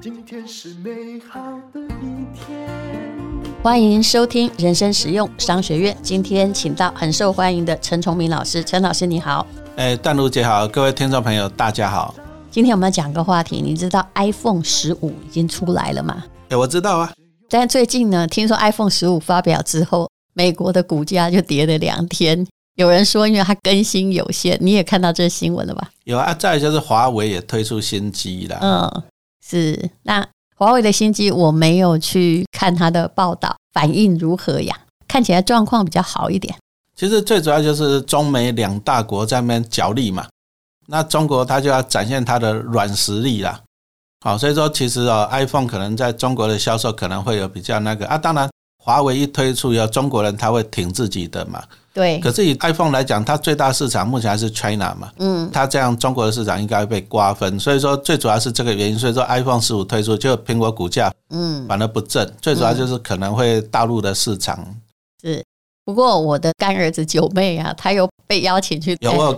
[0.00, 1.40] 今天是美好
[1.72, 2.68] 的一天。
[3.62, 5.96] 欢迎收听人生实用商学院。
[6.02, 9.46] 今天请到很受欢迎的陈崇明老师，陈老师你好。
[9.76, 12.14] 哎，淡如姐好，各位听众朋友大家好。
[12.50, 16.22] 今天我们要讲个话题，你知道 iPhone 十五已经出来了吗？
[16.50, 17.10] 哎，我知道啊。
[17.48, 22.46] 但最近呢，听说 iPhone 十五发表之后，美国的股价就跌了两天。
[22.74, 25.90] 有人说，因为它更新有限，你也看到这新闻了吧？
[26.04, 28.58] 有啊，再就是华为也推出新机了。
[28.60, 29.02] 嗯，
[29.46, 29.90] 是。
[30.02, 34.76] 那华为的新机我没有去看它的报道，反应如何呀？
[35.06, 36.56] 看起来状况比较好一点。
[36.96, 40.26] 其实最主要就是中美两大国在那边角力嘛，
[40.86, 43.60] 那中国它就要展现它的软实力啦。
[44.24, 48.16] 好，所以说其实啊，iPhone 可能在中国的销售可能会有比较那个啊。
[48.18, 48.50] 当然，
[48.82, 51.62] 华为一推出，有中国人他会挺自己的嘛。
[51.94, 52.18] 对。
[52.18, 55.10] 可是以 iPhone 来讲，它最大市场目前还是 China 嘛。
[55.18, 55.48] 嗯。
[55.50, 58.98] 它这样中国的市场应该会被瓜分，所以说最主要是这个原因。
[58.98, 64.58] 所以说 iPhone 十五推出，就苹果股价嗯反而不振，最主要就是可能会大陆的市场
[65.22, 65.42] 是。
[65.86, 68.96] 不过我的干儿子九妹啊，他又被邀请去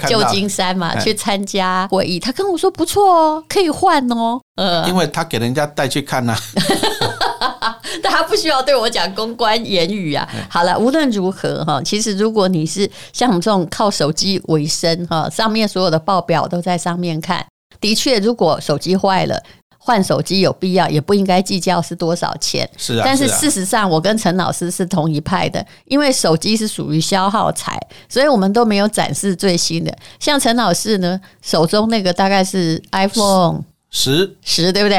[0.09, 2.21] 旧金山嘛，去参加会议。
[2.21, 4.41] 他跟我说不错哦，可以换哦。
[4.55, 6.37] 呃，因为他给人家带去看呐，
[8.07, 10.29] 但他不需要对我讲公关言语啊。
[10.49, 17.45] 好了，无论如何哈，其实如果你是像我们这种靠手机为生哈，上面所有的报表都在上面看，
[17.81, 19.43] 的确，如果手机坏了。
[19.79, 22.69] 换手机有必要，也不应该计较是多少钱。
[22.77, 29.97] 是啊，但是事实上，我跟陈老师是同一派的，因为手机是属于消耗财，所以我们都没有展示最新的。
[30.19, 33.63] 像陈老师呢，手中那个大概是 iPhone
[33.97, 34.99] 十十，对不对？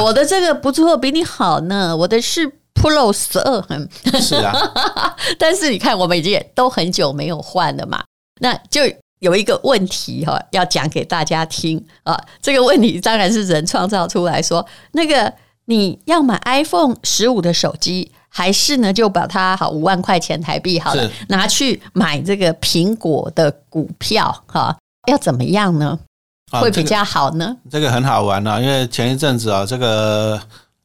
[0.00, 1.96] 我的这个不错，比你好呢。
[1.96, 3.88] 我的是 Pro 十二，很
[4.22, 4.54] 是啊。
[5.36, 8.04] 但是你看，我们已经都很久没有换了嘛，
[8.40, 8.82] 那就。
[9.20, 12.14] 有一个问题哈，要讲给大家听啊。
[12.42, 15.32] 这个问题当然是人创造出来说，那个
[15.64, 24.76] 你要买 iPhone 十五的手机，还是呢就把它好五万块钱台币好了，拿去买这个苹果的股票哈？
[25.08, 25.98] 要怎么样呢？
[26.52, 27.56] 会比较好呢？
[27.70, 30.40] 这个很好玩啊，因为前一阵子啊，这个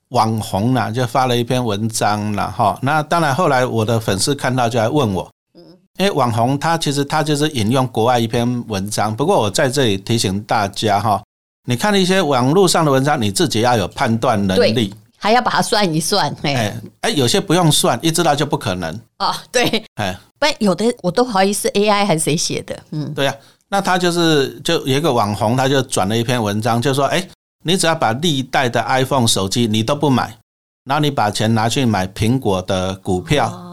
[0.10, 2.78] 网红呢就发了一篇文章了哈。
[2.82, 5.30] 那当然后来我的粉丝看到就来问我。
[5.56, 5.64] 嗯
[6.00, 11.22] 因为网红他其实他就是引用国外一篇文章，不过我在这里提醒大家哈，
[11.68, 16.34] 你看一些网络上的文章，你自己要有判断能力，还要把它算一算。
[16.42, 18.92] 哎哎，有些不用算，一知道就不可能。
[19.20, 22.82] 哦，对，哎，不，有的我都怀疑是 AI 还是谁写的。
[22.92, 23.36] 嗯，对呀，
[23.72, 27.26] 那他就是就有一个网红，他就转了一篇文章，就说，哎，
[27.64, 30.38] 你只要把历代的 iPhone 手机你都不买，
[30.84, 33.70] 然后你把钱拿去买苹果的股票。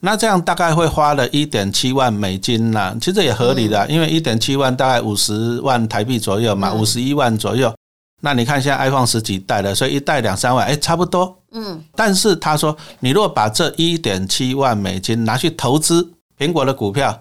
[0.00, 7.74] 那这样大概会花了一点七万美金呐，其实也合理的，因为一点七万大概五十万台币左右嘛，五十一万左右。
[8.20, 11.36] 那你看现在 iPhone 十几代了，所以一代两三万，哎，差不多。
[11.52, 11.82] 嗯。
[11.96, 17.20] 但是他说，你如果把这一点七万美金拿去投资苹果的股票，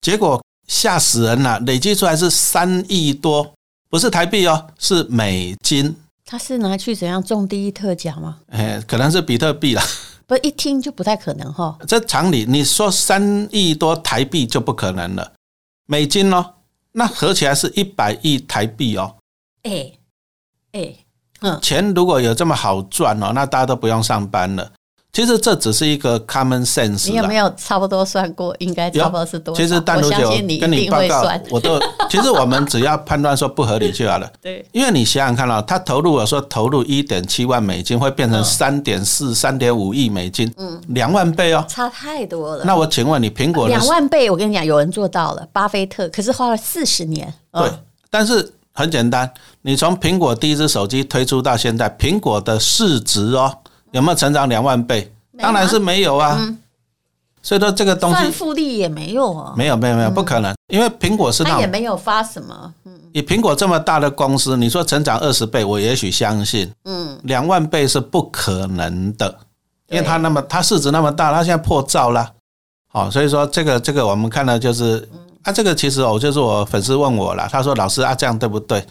[0.00, 3.52] 结果吓死人了，累计出来是三亿多，
[3.88, 5.96] 不是台币哦，是美金。
[6.24, 8.38] 他是拿去怎样中第一特奖吗？
[8.46, 9.82] 哎，可能是比特币了。
[10.28, 15.32] 不一听就不太可能哈，这常理你说三亿多台币就不可能了，
[15.86, 16.54] 美金哦，
[16.92, 19.16] 那合起来是一百亿台币哦。
[19.64, 19.90] 哎
[20.70, 20.94] 哎，
[21.40, 24.70] 嗯，钱如果有这么好赚哦，那大家都不用上班了。
[25.12, 27.10] 其实这只是一个 common sense。
[27.10, 28.54] 你有没有差不多算过？
[28.60, 29.60] 应该差不多是多少？
[29.60, 34.30] 其实单独就跟你报告，我都 其实我们只要判断说不合理就好了。
[34.40, 42.64] 对，因为你想想看啊，他投入我说投入一点七万美金，会变成三点四、三点五亿美金，嗯，两万倍哦，差太多了。
[42.64, 47.34] 那我请问你，苹果两万倍，我跟你讲，有人做到了，巴菲特，可是花了四十年。
[47.52, 47.68] 对，
[48.10, 49.28] 但是很简单，
[49.62, 53.52] 你从苹果第一只手机推出到现在，苹果的市值哦。
[53.92, 55.12] 有没有成长两万倍？
[55.38, 56.38] 当然是没有啊。
[57.42, 59.54] 所以说这个东西，复利也没有啊。
[59.56, 62.74] 没有没有没有，不可能，因为苹果是它也没有发什么。
[62.84, 66.70] 嗯，以苹果这么大的公司，你说成长二十倍，我也许相信。
[66.84, 69.38] 嗯，两万倍是不可能的，
[69.88, 72.30] 因为它那么它市值那么大，它现在破兆了。
[72.92, 75.08] 好，所以说这个这个我们看到就是
[75.42, 78.84] 啊，这个其实哦就是我粉丝问我了，他说老师啊，这样对不对？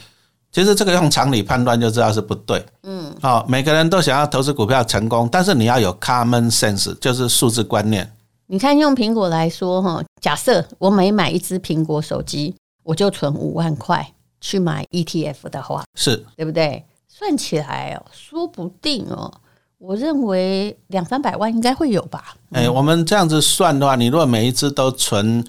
[0.52, 2.66] 其实这个用常理判断就知道是不对。
[2.84, 8.12] 嗯，好，每个人都想要投资股票成功，但是你要有 common sense，就是数字观念。
[8.48, 14.12] 你看，用苹果来说，哈，假设我每买一只苹果手机，我就存五万块
[14.42, 16.84] 去买 ETF 的话，是对不对？
[17.08, 19.32] 算起来哦，说不定哦，
[19.78, 22.34] 我认为两三百万应该会有吧。
[22.54, 25.46] 哎，我们这样子算的话，你如果每一只都存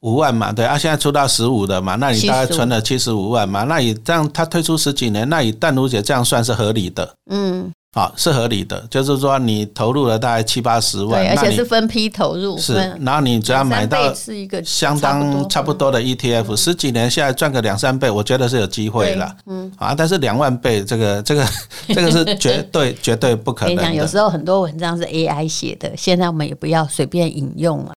[0.00, 19.34] 五万嘛，对啊，现在出到十五的嘛，那你大概存了七十五万嘛，那你这样他推出十几年，那以淡如姐这样算是合理的，嗯，好、是合理的，就是说你投入了大概七八十万，对，而且是分批投入，是，然后你只要买到是一个相当差不多的 ETF，十几年下来赚个两三倍，我觉得是有机会了。
[19.46, 21.44] 嗯，啊，但是两万倍，这个这个
[21.88, 24.06] 这个是绝 对绝对不可跟你讲，有。
[24.06, 27.92] 时候很多文章是 AI 写的，现在我们也不要随便引用了。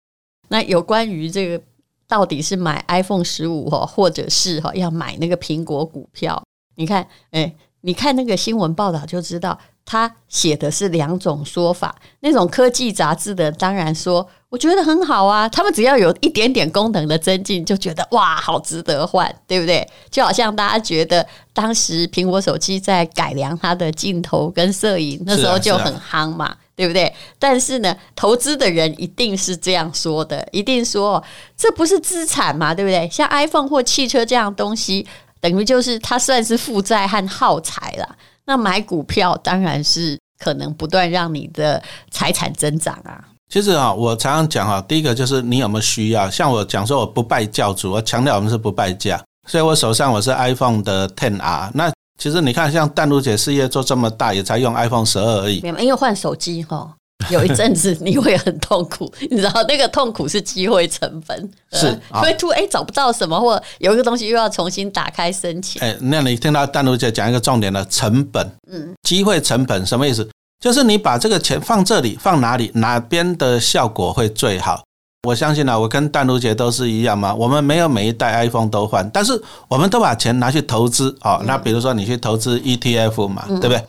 [0.51, 1.61] 那有关于这个
[2.08, 6.43] 到底是买 iPhone 十五哈，或者是哈要买那个苹果股票，
[6.76, 11.94] 你看，哎，你看那个新闻报道就知道，他写的是两种说法。
[12.20, 19.87] 那种科技杂志的当然说，我觉得很好啊，他们只要有一点点功能的增进，就觉得哇，好值得换，对不对？
[20.10, 26.56] 就好像大家觉得当时苹果手机在改良它的镜头跟摄影，那时候就很夯嘛。
[26.79, 27.13] 对不对？
[27.41, 31.21] 但是呢，投资的人一定是这样说的，一定说
[31.57, 33.09] 这不是资产嘛，对不对？
[33.11, 35.05] 像 iPhone 或汽车这样东西，
[35.41, 38.09] 等于就是它算是负债和耗材啦。
[38.45, 41.83] 那买股票当然是可能不断让你的
[42.13, 43.25] 财产增长啊。
[43.49, 46.31] 其实啊，我常常讲啊，第一个就是你有没有需要。
[46.31, 51.73] 像我讲说，我不拜教主，我强调我们是不败家，所以我手上我是 iPhone 的 Ten R。
[51.75, 55.61] 那其实你看，像淡如姐事业做这么大，也才用 iPhone 十二而已。
[55.62, 56.93] 没有，因为换手机哈，
[57.31, 65.81] 有一阵子你会很痛苦， 你知道那个痛苦是机会成本，是会突哎找不到什么，或有一个东西又要重新打开申请。
[65.81, 70.29] 哎，那你听到淡如姐讲一个重点的成本，嗯，机会成本什么意思？
[70.61, 74.82] 就是你把这个钱放这里，放哪里，哪边的效果会最好？
[75.25, 77.35] 我相信啊，我跟淡如姐都是一样嘛。
[77.35, 81.43] 我们没有每一代 iPhone 都换，但是我们都把钱拿去投资哦。
[81.44, 83.85] 那比如说你去投资 ETF 嘛，对不对？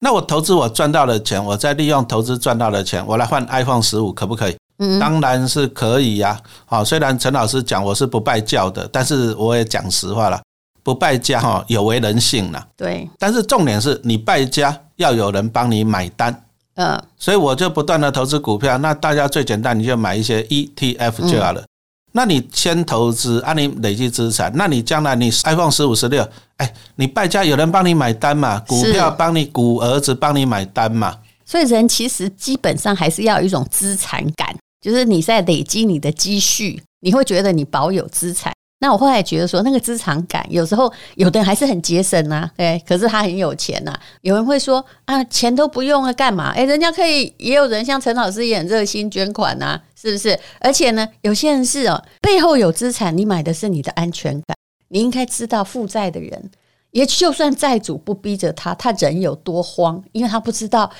[0.00, 4.56] 那我投资我赚到的钱，我再利用投资赚到的钱，我来换 iPhone 十五，可不可以？
[4.78, 10.42] 嗯当然是可以呀、好、虽然陈老师讲我是不拜教的，但是我也讲实话了，
[10.82, 12.66] 不败家哈、有违人性了。
[12.76, 18.78] 对，但是重点是你败家要有人帮你买单，呃，所以我就不断的投资股票。
[18.78, 21.64] 那大家最简单，你就买一些 ETF 就好了。
[22.12, 26.26] 那你先投资，啊，你累积资产，那你将来你 iPhone 十五、十六，
[26.58, 28.58] 哎，你败家有人帮你买单嘛？
[28.60, 31.16] 股票帮你，股儿子帮你买单嘛？
[31.44, 38.52] 所以人其实基本上还是要有一种资产感，就是你在累积你的积蓄，你会觉得你保有资产。
[38.82, 46.50] 那我后来觉得说，那个资产感有时候有的人还是很节省呐、对，可是他很有钱呐、有人会说啊，钱都不用了干嘛？
[46.50, 50.36] 哎，人家可以，也有人像陈老师也很热心捐款呐、是不是？
[50.58, 54.56] 而且呢，有些人是哦，背后有资产，你买的是你的安全感。
[54.88, 56.50] 你应该知道，负债的人，
[56.90, 60.90] 也就算债主不逼着他，他人有多慌，因为他不知道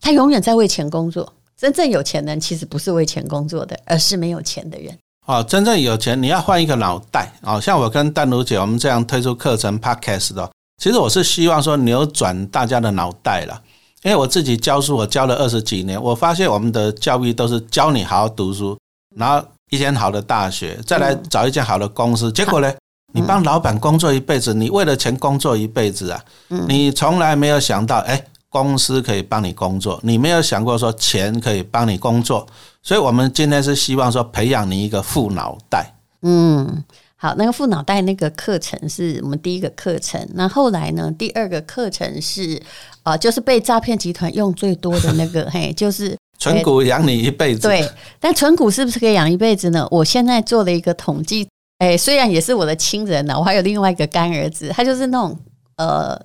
[0.00, 1.34] 他永远在为钱工作。
[1.56, 4.96] 真正有钱人其实不是为钱工作的，而是没有钱的人。
[5.32, 7.58] 哦，真正有钱，你要换一个脑袋哦。
[7.58, 10.50] 像我跟丹如姐，我们这样推出课程 podcast 的哦，
[10.82, 13.58] 其实我是希望说扭转大家的脑袋了。
[14.02, 18.76] 因为我自己教书，我教了二十几年，我发现我们的教育都是教你好好读书，
[19.16, 22.30] 然后一间好的大学，再来找一间好的公司。
[22.32, 22.70] 结果呢，
[23.14, 26.20] 你帮老板工作一辈子，你为了钱工作一辈子啊，
[26.66, 28.22] 你从来没有想到，哎，
[28.52, 32.46] 公司可以帮你工作，你没有想过说钱可以帮你工作。
[32.82, 35.94] 所以，我们今天是希望说培养你一个富脑袋。
[36.20, 36.84] 嗯，
[37.16, 42.60] 好，那个副脑袋那个课程是我们第一个课程，那后来呢，第二个课程是
[43.02, 47.62] 啊、呃就是被诈骗集团用最多的那个， 嘿，就是存股养你一辈子。
[47.62, 47.88] 对，
[48.20, 49.88] 但存股是不是可以养一辈子呢？
[49.90, 55.38] 我现在做了一个统计，哎，虽然也是我的亲人呢，我还有另外一个干儿子，他就是那种
[55.76, 56.20] 呃，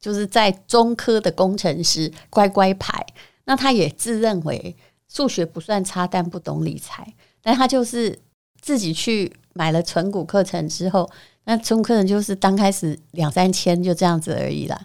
[0.00, 3.06] 就是在中科的工程师，乖乖牌。
[3.44, 4.76] 那他也自认为
[5.08, 8.18] 数学不算差，但不懂理财，但他就是
[8.60, 11.10] 自己去买了存股课程之后，
[11.44, 14.80] 那存股课程就是刚开始两三千就这样子而已啦。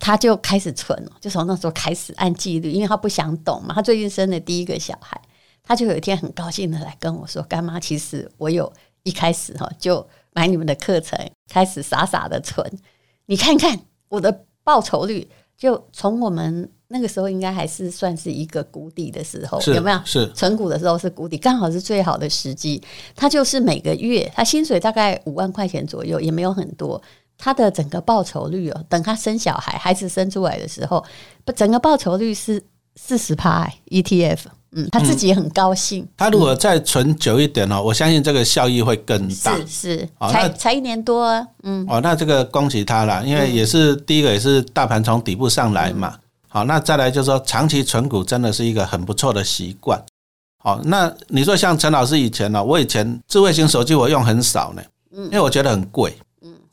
[0.00, 3.74] 他就开始存，就从那时候开始按纪律，因为他不想懂嘛。
[3.74, 5.20] 他最近生的第一个小孩，
[5.62, 8.72] 他就有一天很高兴的来跟我说：“干妈，其实我有
[9.02, 12.64] 一开始哈就买你们的课程，开始傻傻的存。
[13.26, 19.98] 你看看我的报酬率，就从我们那个时候应该还是算是一个谷底的时候，有没有？
[20.04, 22.82] 是存股的时候是谷底，刚好是最好的时机。
[23.16, 27.00] 他就是每个月他薪水大概五万块钱左右，也没有很多。
[27.38, 31.02] 他的整个报酬率哦，等他生小孩，孩子生出来的时候，
[31.46, 32.62] 不，整个报酬率是
[32.96, 34.40] 四十趴 ETF，
[34.72, 36.06] 嗯，他自己也很高兴。
[36.16, 39.56] 他如果再存久一点哦，我相信这个效益会更大。
[39.58, 46.14] 是是，才才一年多啊，嗯，哦，那这个恭喜他了，因为也是第一个，也是大盘从底部上来嘛。
[46.48, 50.02] 好，那再来就是说，长期存股真的是一个很不错的习惯。
[50.62, 54.82] 好，那你说像陈老师以前呢、我以前智慧型手机我用很少呢，
[55.14, 56.16] 因为我觉得很贵，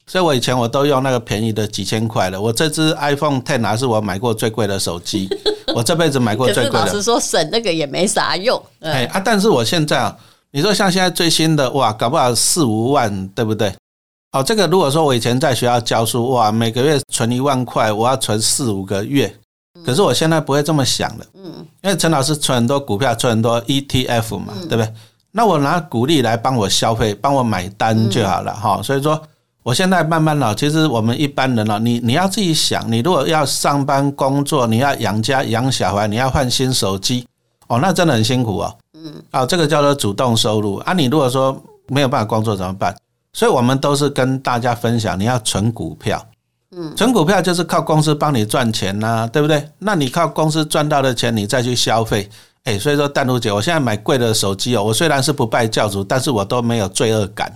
[0.07, 2.39] 所以我以前我都用那个便宜的几千块的。
[2.41, 5.29] 我这只 iPhone Ten 还是我买过最贵的手机，
[5.75, 7.01] 我这辈子买过最贵的是老实。
[7.03, 8.61] 说，省那个也没啥用。
[8.79, 10.17] 嗯哎啊，但是我现在啊，
[10.51, 13.73] 你说像现在最新的哇，搞不好四五万，对不对？
[14.31, 19.33] 哦，这个如果说我以前在学校教书，哇，每个月存一万块，我要存四五个月。
[19.85, 24.93] 可是我现在不会这么想了，嗯因为陈老师存很多股票，存很多 ETF 嘛，对不对？
[25.31, 29.21] 那我拿股利来帮我消费，帮我买单就好了哈、所以说，
[29.65, 37.25] 我现在慢慢了，其实我们一般人了，你你要自己想，你如果要上班工作，你要养家养小孩，你要换新手机，
[37.65, 38.77] 哦，那真的很辛苦哦。
[38.93, 40.93] 嗯，啊，这个叫做主动收入啊。
[40.93, 42.95] 你如果说没有办法工作怎么办？
[43.33, 46.23] 所以我们都是跟大家分享，你要存股票。
[46.77, 49.67] 嗯，存股票就是靠公司帮你赚钱呐、对不对？
[49.79, 52.29] 那你靠公司赚到的钱，你再去消费。
[52.65, 57.51] 哎，所以说淡如姐，我现在买贵的手机哦，我虽然是不拜教主，但是我都没有罪恶感，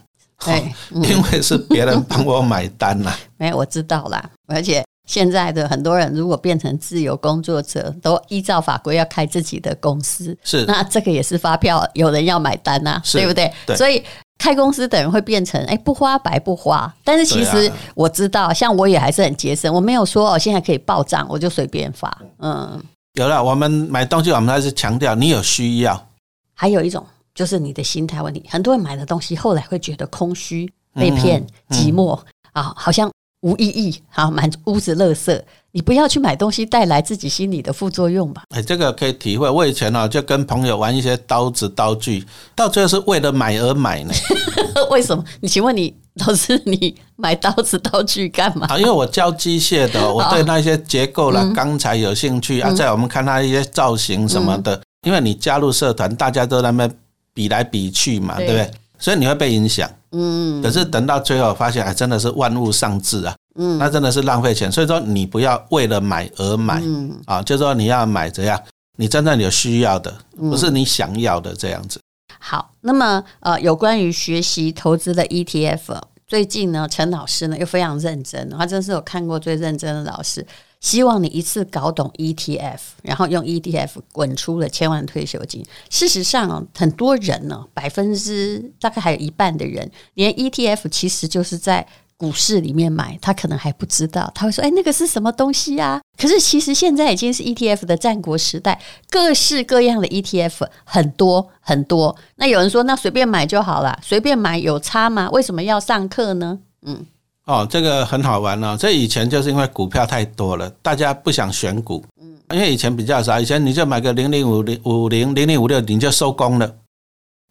[0.46, 4.30] 对，因为是别人帮我买单呐、 没有我知道啦。
[4.48, 13.52] 而且现在的很多人如果变成自由工作者，都依照法规要开自己的公司，是那这个也是发票，有人要买单呐、是对不对？
[13.66, 14.04] 对所以
[14.38, 22.18] 开公司等人会变成哎不花白不花，但是其实我知道，像我也还是很节省，我没有说哦现在可以报账，我就随便发。
[22.40, 22.82] 嗯，
[23.16, 26.08] 有了，我们买东西，我们还是强调你有需要，
[26.54, 32.20] 还有一种就是你的心态问题，很多人买的东西后来会觉得空虚、被骗、嗯寂寞
[32.52, 33.10] 啊，好像
[33.42, 35.42] 无意义，好满屋子垃圾。
[35.72, 38.42] 你不要去买东西带来自己心理的副作用吧。
[38.50, 39.48] 哎，这个可以体会。
[39.48, 44.12] 我以前呢、就跟朋友玩一些刀子刀具，到最后是为了买而买呢。
[44.90, 45.24] 为什么？
[45.42, 45.96] 你请问你
[46.26, 48.66] 老师，你买刀子刀具干嘛？
[48.68, 52.74] 啊，因为我教机械的， 我对那些结构啦、钢材有兴趣啊。
[52.74, 56.98] 在我们看它一些造型什么的，因为你加入社团，大家都在那边
[57.40, 58.72] 比来比去嘛，对对不对？
[59.00, 59.90] 所以你会被影响。
[60.12, 64.70] 嗯可是等到最后发现，哎，真的是万物丧志啊，嗯那真的是浪费钱。
[64.70, 68.62] 所以说，你不要为了买而买嗯，啊，就是说你要买怎样，
[68.98, 72.02] 你真正有需要的，嗯不是你想要的这样子。
[72.40, 72.72] 好。
[72.82, 80.46] 那么呃，有关于学习投资的 ETF，最近呢，陈老师呢又非常认真，他真是我看过最认真的老师。
[80.80, 85.66] 希望你一次搞懂 ETF，然后用 ETF 滚出了千万退休金。
[85.90, 102.16] 事实上，很多人呢，百分之大概还有一半的人，连 ETF 其实就是在股市里面买，他可能还不知道，他会说：“哎，那个是什么东西呀、可是其实现在已经是 ETF 的战国时代，各式各样的 ETF 很多很多。
[102.36, 105.30] 那有人说，那随便买就好了，随便买有差吗？
[105.32, 106.60] 为什么要上课呢？
[106.82, 107.06] 嗯
[107.50, 108.78] 哦，这个很好玩哦。
[108.80, 112.06] 这以前就是因为股票太多了，大家不想选股。
[112.22, 116.72] 嗯，因为以前比较少，以前你就买个零零五零五零零零五六，你就收工了。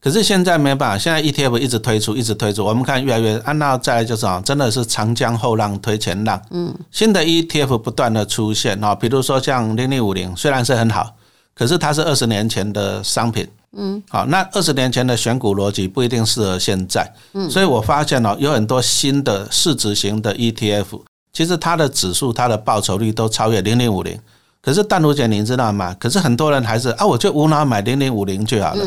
[0.01, 3.37] 可是现在没办法，现在 ETF 一直推出，一直推出，我们看越来越。
[3.39, 6.41] 按照再来就是啊，真的是长江后浪推前浪。
[6.53, 11.13] 嗯，新的 ETF 不断的出现哦，比如说像零零五零，虽然是很好，
[11.59, 13.49] 可是它是二十年前的商品。
[13.77, 17.13] 嗯，好，那二十年前的选股逻辑不一定适合现在。
[17.35, 24.19] 嗯，所以我发现哦，有很多新的市值型的 ETF，其实它的指数、它的报酬率都超越零零五零。
[24.63, 25.95] 可是淡如姐，你知道吗？
[25.99, 28.85] 可是很多人还是啊，我就无脑买零零五零就好了。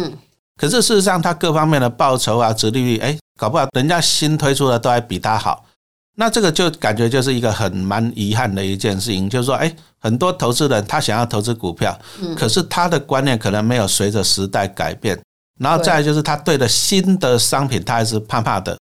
[0.57, 5.63] 可是事实上，它各方面的报酬啊、殖利率，哎，搞不好人家新推出的都还比它好。
[6.15, 11.97] 那这个就感觉就是一个很蛮遗憾的一件事情，就是说，哎，很多投资人他想要投资股票，
[12.35, 15.19] 可是他的观念可能没有随着时代改变，
[15.59, 18.77] 然后再来就是他对的新的商品他还是怕怕的，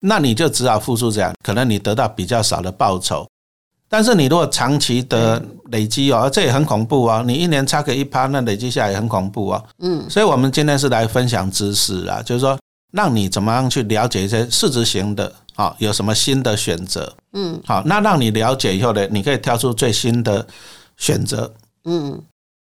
[0.00, 3.26] 那你就只好付出这样，可能你得到比较少的报酬。
[3.88, 5.40] 但是你如果长期的
[5.70, 7.22] 累积哦，这也很恐怖哦。
[7.24, 9.64] 你一年差个一趴，那累积下来也很恐怖哦。
[9.78, 12.58] 嗯，所以我们今天是来分享知识啊，就是说
[12.92, 17.12] 让你怎么样去了解一些市值型的啊，有什么新的选择。
[17.32, 20.46] 嗯，好，那让你了解以后呢，你可以挑出最新的
[20.96, 21.52] 选择。
[21.84, 22.22] 嗯，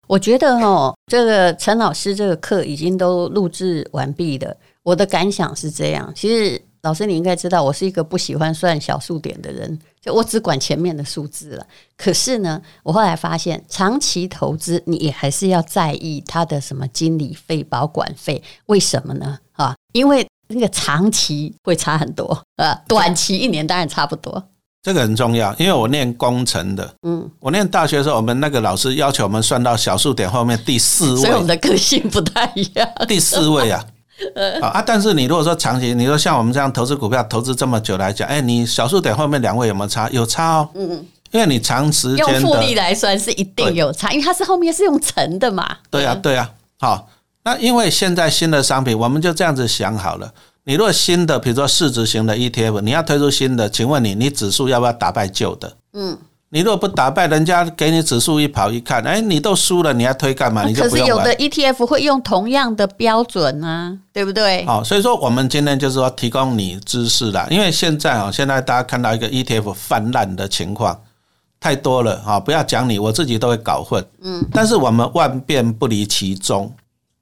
[0.06, 4.56] 我觉得哦，这个陈老师这个课已经都录制完毕了。
[4.82, 11.66] 我的感想是这样，其实老师你应该知道，我是一个不喜欢算小数点的人，就我只管前面的数字了。
[11.96, 19.38] 可是呢，我后来发现，长期投资你也还是要在意它的什么经理费、保管费，为什么呢？
[19.52, 24.42] 啊，因为那个长期会差很多，呃，短期一年当然差不多。
[24.82, 32.88] 这个很重要，因为我念工程的，嗯，我念大学的时候，我们那个老师要求我们算到小数点后面第四位所以我们，的个性不太一样。
[33.06, 33.84] 第四位啊。
[34.60, 34.82] 啊啊！
[34.84, 40.10] 但是你如果说长期，你说像我们这样投资股票投资这么久来讲，哎，你小数点后面两位有没有差？
[40.10, 40.68] 有差哦。
[40.74, 41.06] 嗯嗯。
[41.30, 45.76] 因为你长时用间用复利来算是一定有差，因为它是后面是用乘的嘛。
[45.88, 46.50] 对啊，对啊，
[46.80, 47.08] 好。
[47.48, 50.30] 那因为现在新的商品，我们就这样子想好了。
[50.64, 55.72] 你如果新的，比如说市值型的 ETF，你要推出新的，请问你，你指数要不要打败旧的？
[55.94, 56.18] 嗯，
[56.50, 60.66] 你如果不打败，人家给你指数一跑一看，哎，你都输了，你要推干嘛？
[60.66, 64.66] 你就可不用玩是有的 ETF 会用同样的标准啊，对不对？
[64.66, 71.00] 哦，所以说我们今天就是说提供你知识啦，因为现在啊、现在大家看到一个 ETF 泛滥的情况
[71.58, 74.04] 太多了啊、不要讲你，我自己都会搞混。
[74.20, 76.70] 嗯，但是我们万变不离其宗，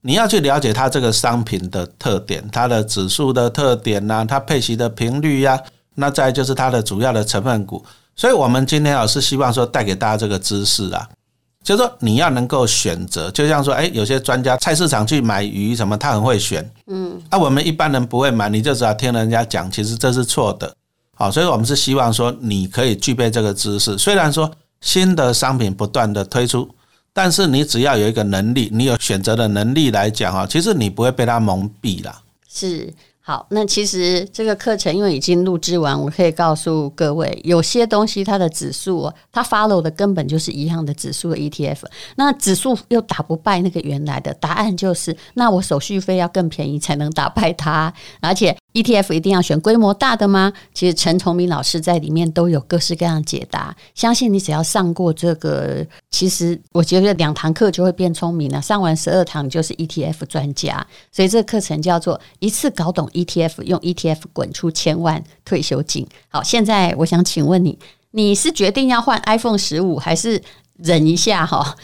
[0.06, 5.60] 你要去了解它这个商品的特点，它的指数的特点呐、它配息的频率呀、
[5.96, 7.84] 那再就是它的主要的成分股。
[8.14, 11.08] 所以我们今天啊是希望说带给大家这个知识啊，
[11.64, 20.72] 就是说你要能够选择，就像说，哎，有些专家菜市场去买鱼什么，他很会选，嗯，啊，我们一般人不会买，你就只要听人家讲，其实这是错的，
[21.16, 23.98] 好，所以我们是希望说你可以具备这个知识。
[23.98, 24.48] 虽然说
[24.80, 26.70] 新的商品不断的推出，
[27.16, 32.22] 但是你只要有一个能力，你有选择的能力来讲啊，其实你不会被他蒙蔽了。
[32.46, 32.92] 是
[33.28, 41.78] 好，那其实这个课程因为已经录制完，我可以告诉各位，有些东西它的指数，它 follow 的根本就是一样的指数的 ETF，
[42.14, 50.52] 那指数又打不败那个原来的，答案就是那我手续费要更便宜才能打败它，而且 ETF 一定要选规模大的吗？
[50.72, 66.06] 其实陈崇明老师在里面都有各式各样的解答，相信你只要上过这个，其实我觉得两堂课就会变聪明了，上完十二堂就是 ETF 专家，所以这个课程叫做一次搞懂 ETF，用 ETF 滚出千万退休金。
[66.28, 67.78] 好，现在我想请问你，
[68.10, 70.42] 你是决定要换 iPhone 十五，还是
[70.76, 71.74] 忍一下哈？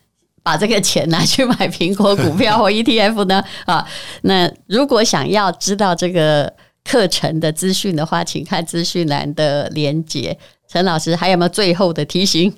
[0.44, 3.44] 把这个钱拿去买苹果股票 或 ETF 呢？
[3.64, 3.86] 啊，
[4.22, 6.52] 那如果想要知道这个
[6.84, 10.36] 课程的资讯的话，请看资讯栏的连接。
[10.68, 12.52] 陈老师还有没有最后的提醒？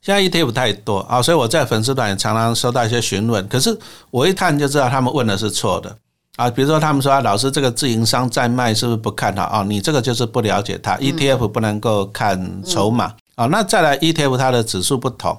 [0.00, 3.78] 现在 ETF 太多啊，所以我在粉丝团也常常收到一些询问，可是
[4.10, 5.98] 我一看就知道他们问的是错的
[6.36, 6.50] 啊。
[6.50, 9.62] 比如说他们说、啊、老师这个自营商在卖是不是不看好啊？
[9.62, 13.46] 你这个就是不了解它，ETF 不能够看筹码啊。
[13.46, 15.38] 那再来 ETF 它的指数不同，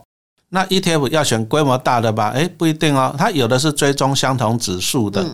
[0.50, 2.32] 那 ETF 要选规模大的吧？
[2.36, 5.26] 诶，不一定哦，它有的是追踪相同指数的。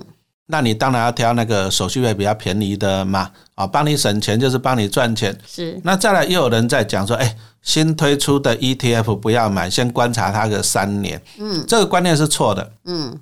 [0.47, 5.33] 那你当然要挑那个手续费比较便宜的嘛，啊，帮你省钱就是帮你赚钱。
[5.47, 11.21] 是那再来又有人在讲说，哎、新推出的 ETF 不要买，先观察它个三年。
[11.39, 12.69] 嗯，这个观念是错的。
[12.83, 13.17] 嗯，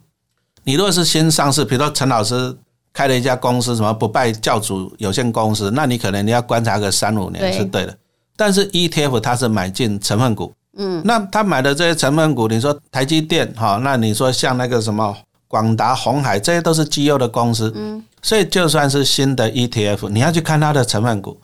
[0.63, 2.55] 你如果是新上市，比如说陈老师
[2.93, 7.97] 开了一家公司，什么不败教主有限公司，那你可能你要观察个三五年是对的。
[8.35, 15.15] 但是 ETF 它是买进成分股，嗯，那他买的这些成分股，你说台积电哈，那你说像那个什么
[15.47, 21.37] 广达、红海，这些都是绩优的公司，嗯，所以就算是新的 ETF，你要去看它的成分股。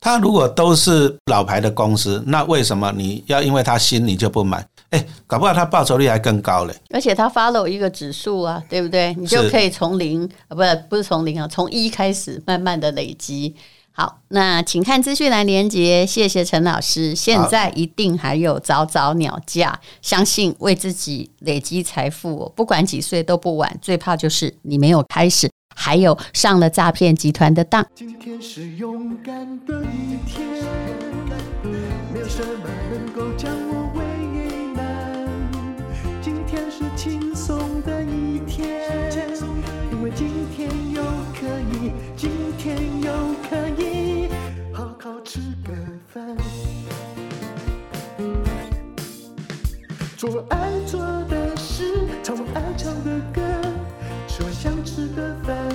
[0.00, 4.66] 它如果都是老牌的公司，那为什么你要因为它新你就不买？
[4.92, 6.74] 哎，搞不好它报酬率还更高嘞。
[6.90, 9.14] 而且它 follow 一个指数啊，对不对？
[9.14, 13.54] 你就可以从零啊，不不是从零啊，从一开始慢慢的累积。
[13.94, 17.14] 好，那请看资讯栏连接，谢谢陈老师。
[17.14, 23.78] 现在一定还有早早鸟价，相信为自己累积财富、哦，不管几岁都不晚。
[23.80, 27.86] 最怕就是你没有开始，还有上了诈骗集团的当。
[27.94, 29.34] 今天是勇敢
[29.66, 30.46] 的一天，
[32.12, 33.50] 没有什么能够将
[50.22, 53.42] 做我爱做的事，唱我爱唱的歌，
[54.28, 55.68] 吃我想吃的饭，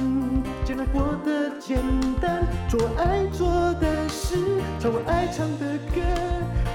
[0.64, 1.78] 尽量过得简
[2.22, 2.48] 单。
[2.70, 4.38] 做我爱做的事，
[4.80, 6.00] 唱我爱唱的歌，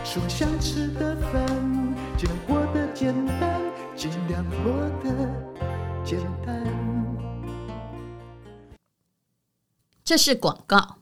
[0.05, 1.47] 吃我想吃的饭，
[2.19, 3.59] 尽量过得简单，
[3.97, 5.27] 尽量过得
[6.05, 6.63] 简单。
[10.05, 10.97] 这是广告。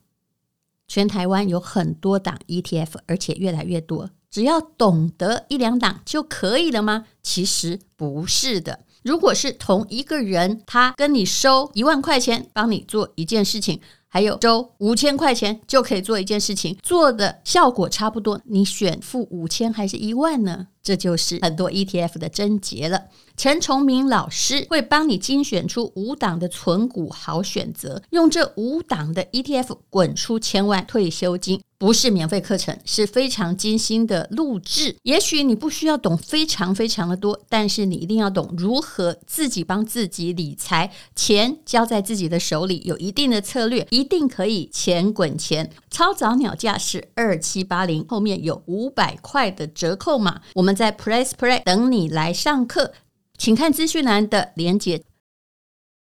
[0.86, 4.10] 全台湾有很多档 ETF，而且越来越多。
[4.30, 7.06] 只要懂得一两档就可以了吗？
[7.22, 8.80] 其实不是的。
[9.02, 20.66] 如果是同一个人，他跟你收一万块钱，帮你做一件事情，还有收五千块钱就可以做一件事情，做的效果差不多，你选付五千还是一万呢？
[20.82, 23.04] 这就是很多 ETF 的症结了。
[23.40, 31.62] 陈崇明老师会帮你精选出五档的存股好选择，用这五档的 ETF 滚出千万退休金。
[31.78, 34.94] 不是免费课程，是非常精心的录制。
[35.04, 45.70] 也许你不需要懂非常非常的多，但是你一定要懂如何自己帮自己理财，钱交在自己的手里，有一定的策略，一定可以钱滚钱。
[45.90, 52.92] 超早鸟价是二七八零，后面有五百块的折扣码，我们在 Press Play 等你来上课。
[53.40, 55.02] 请看资讯栏的连接，